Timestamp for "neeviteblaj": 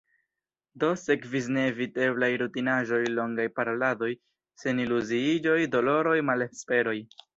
1.57-2.29